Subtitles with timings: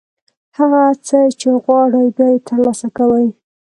[0.57, 3.27] هغه څه چې غواړئ، بیا یې ترلاسه کوئ.